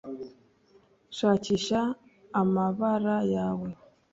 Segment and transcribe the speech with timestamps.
[1.17, 1.79] shakisha
[2.41, 3.69] amabara yawe